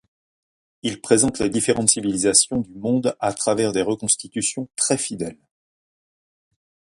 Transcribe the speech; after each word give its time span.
Il 0.81 0.99
présente 0.99 1.37
les 1.37 1.51
différentes 1.51 1.91
civilisations 1.91 2.57
du 2.61 2.73
monde 2.73 3.15
à 3.19 3.35
travers 3.35 3.71
des 3.71 3.83
reconstitutions 3.83 4.67
très 4.75 4.97
fidèles. 4.97 5.37